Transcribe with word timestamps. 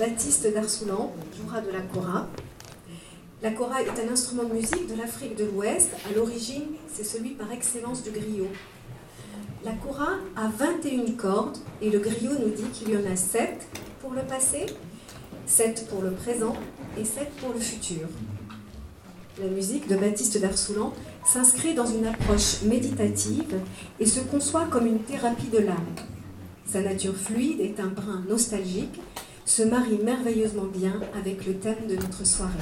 Baptiste 0.00 0.50
Darsoulan 0.54 1.12
jouera 1.36 1.60
de 1.60 1.70
la 1.70 1.82
kora. 1.82 2.26
La 3.42 3.50
kora 3.50 3.82
est 3.82 3.90
un 3.90 4.10
instrument 4.10 4.44
de 4.44 4.54
musique 4.54 4.86
de 4.86 4.94
l'Afrique 4.94 5.36
de 5.36 5.44
l'Ouest. 5.44 5.90
À 6.08 6.16
l'origine, 6.16 6.68
c'est 6.90 7.04
celui 7.04 7.32
par 7.32 7.52
excellence 7.52 8.02
du 8.02 8.10
griot. 8.10 8.48
La 9.62 9.72
kora 9.72 10.12
a 10.36 10.48
21 10.48 11.12
cordes 11.18 11.58
et 11.82 11.90
le 11.90 11.98
griot 11.98 12.32
nous 12.40 12.48
dit 12.48 12.70
qu'il 12.72 12.88
y 12.88 12.96
en 12.96 13.04
a 13.12 13.14
7 13.14 13.60
pour 14.00 14.14
le 14.14 14.22
passé, 14.22 14.64
7 15.44 15.88
pour 15.90 16.00
le 16.00 16.12
présent 16.12 16.56
et 16.98 17.04
7 17.04 17.28
pour 17.32 17.52
le 17.52 17.60
futur. 17.60 18.08
La 19.38 19.48
musique 19.48 19.86
de 19.86 19.96
Baptiste 19.96 20.40
Darsoulan 20.40 20.94
s'inscrit 21.26 21.74
dans 21.74 21.84
une 21.84 22.06
approche 22.06 22.62
méditative 22.62 23.60
et 23.98 24.06
se 24.06 24.20
conçoit 24.20 24.64
comme 24.64 24.86
une 24.86 25.00
thérapie 25.00 25.48
de 25.48 25.58
l'âme. 25.58 25.94
Sa 26.64 26.80
nature 26.80 27.16
fluide 27.16 27.60
est 27.60 27.78
un 27.80 27.88
brin 27.88 28.24
nostalgique, 28.26 28.98
se 29.50 29.62
marie 29.64 29.98
merveilleusement 29.98 30.66
bien 30.66 31.00
avec 31.12 31.44
le 31.44 31.54
thème 31.54 31.88
de 31.88 31.96
notre 31.96 32.24
soirée. 32.24 32.52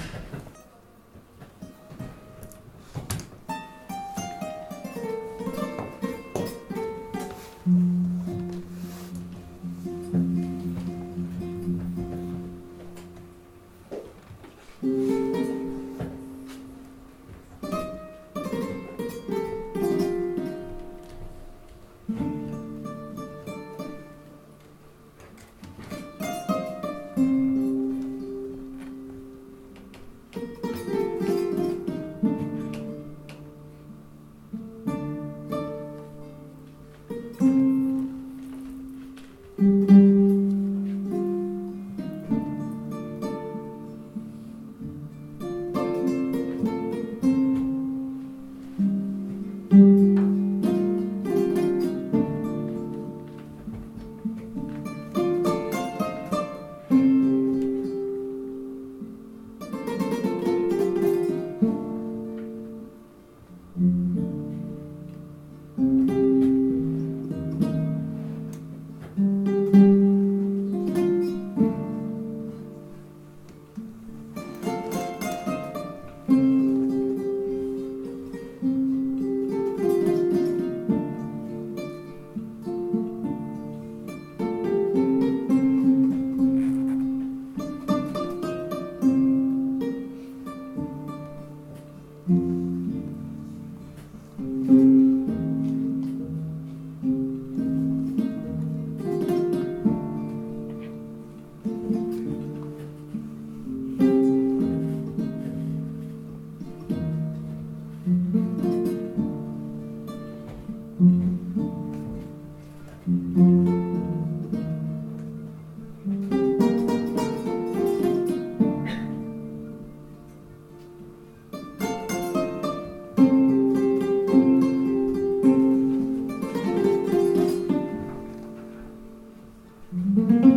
Mm-hmm. 129.94 130.47